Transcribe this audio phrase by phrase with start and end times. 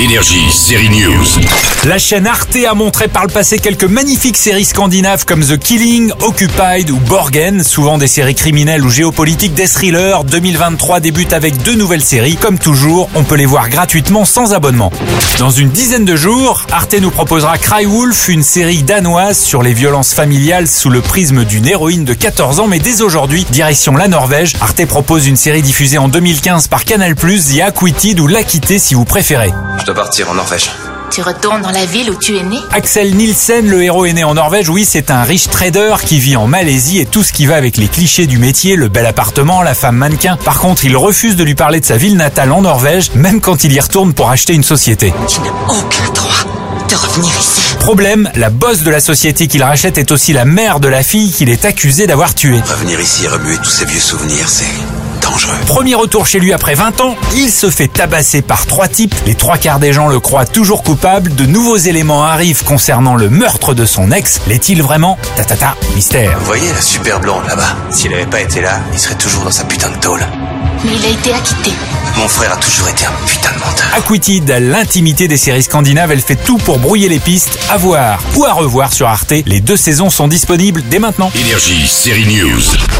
[0.00, 1.26] Énergie, série News.
[1.84, 6.10] La chaîne Arte a montré par le passé quelques magnifiques séries scandinaves comme The Killing,
[6.20, 10.24] Occupied ou Borgen, souvent des séries criminelles ou géopolitiques, des thrillers.
[10.24, 12.36] 2023 débute avec deux nouvelles séries.
[12.36, 14.90] Comme toujours, on peut les voir gratuitement sans abonnement.
[15.38, 19.74] Dans une dizaine de jours, Arte nous proposera Cry Wolf, une série danoise sur les
[19.74, 22.68] violences familiales sous le prisme d'une héroïne de 14 ans.
[22.68, 27.14] Mais dès aujourd'hui, direction la Norvège, Arte propose une série diffusée en 2015 par Canal+,
[27.14, 29.50] The Acquitted ou L'Acquitté si vous préférez.
[29.90, 30.70] Je dois partir en Norvège.
[31.10, 32.58] Tu retournes dans la ville où tu es né?
[32.70, 34.68] Axel Nielsen, le héros est né en Norvège.
[34.68, 37.76] Oui, c'est un riche trader qui vit en Malaisie et tout ce qui va avec
[37.76, 40.36] les clichés du métier, le bel appartement, la femme mannequin.
[40.44, 43.64] Par contre, il refuse de lui parler de sa ville natale en Norvège, même quand
[43.64, 45.12] il y retourne pour acheter une société.
[45.26, 47.74] Tu n'as aucun droit de revenir ici.
[47.80, 51.32] Problème, la boss de la société qu'il rachète est aussi la mère de la fille
[51.32, 52.60] qu'il est accusé d'avoir tuée.
[52.60, 54.66] Revenir ici et remuer tous ces vieux souvenirs, c'est
[55.30, 55.54] dangereux.
[55.66, 59.14] Premier retour chez lui après 20 ans, il se fait tabasser par trois types.
[59.26, 61.34] Les trois quarts des gens le croient toujours coupable.
[61.34, 64.40] De nouveaux éléments arrivent concernant le meurtre de son ex.
[64.48, 66.36] L'est-il vraiment Tatata, mystère.
[66.38, 69.50] Vous voyez la super blonde là-bas S'il avait pas été là, il serait toujours dans
[69.50, 70.26] sa putain de tôle.
[70.84, 71.72] Mais il a été acquitté.
[72.16, 73.86] Mon frère a toujours été un putain de menteur.
[73.96, 77.58] Acquitted, l'intimité des séries scandinaves, elle fait tout pour brouiller les pistes.
[77.70, 79.34] À voir ou à revoir sur Arte.
[79.46, 81.30] Les deux saisons sont disponibles dès maintenant.
[81.34, 82.99] Énergie, série News.